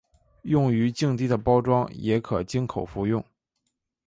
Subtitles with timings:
[0.41, 3.23] 用于静滴的包装也可经口服用。